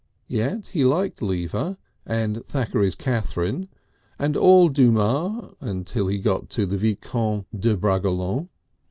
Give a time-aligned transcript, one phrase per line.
[0.27, 3.69] Yet he liked Lever and Thackeray's "Catherine,"
[4.17, 8.49] and all Dumas until he got to the Vicomte de Bragelonne.